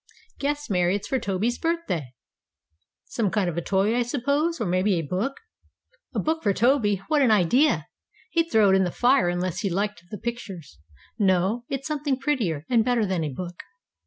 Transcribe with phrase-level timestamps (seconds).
[0.39, 0.95] "Guess, Mary.
[0.95, 2.15] It's for Toby's birthday."
[3.05, 5.35] "Some kind of a toy, I suppose or maybe a book."
[6.15, 7.03] "A book for Toby!
[7.07, 7.85] What an idea!
[8.31, 10.79] He'd throw it in the fire unless he liked the pictures.
[11.19, 13.61] No, it's something prettier and better than a book."